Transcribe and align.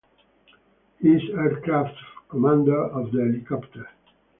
He 0.99 1.09
is 1.09 1.21
aircraft 1.37 1.93
commander 2.27 2.85
of 2.87 3.11
the 3.11 3.19
helicopter. 3.21 3.87